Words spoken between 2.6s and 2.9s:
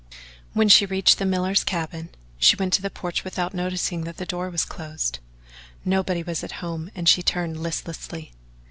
to the